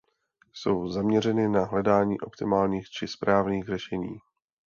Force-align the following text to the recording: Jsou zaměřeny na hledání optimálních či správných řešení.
Jsou 0.53 0.87
zaměřeny 0.87 1.49
na 1.49 1.65
hledání 1.65 2.21
optimálních 2.21 2.89
či 2.89 3.07
správných 3.07 3.65
řešení. 3.65 4.17